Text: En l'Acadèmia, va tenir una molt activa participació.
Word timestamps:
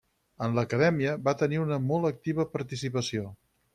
En 0.45 0.55
l'Acadèmia, 0.59 1.11
va 1.27 1.35
tenir 1.41 1.61
una 1.65 1.79
molt 1.91 2.09
activa 2.11 2.47
participació. 2.57 3.29